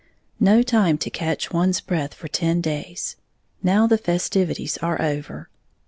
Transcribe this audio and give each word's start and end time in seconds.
_No 0.39 0.63
time 0.63 0.97
to 0.97 1.11
catch 1.11 1.53
one's 1.53 1.79
breath 1.79 2.15
for 2.15 2.27
ten 2.27 2.59
days. 2.59 3.17
Now 3.61 3.85
the 3.85 3.99
festivities 3.99 4.79
are 4.79 4.99
over. 4.99 5.47